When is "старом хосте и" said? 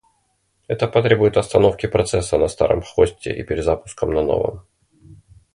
2.47-3.43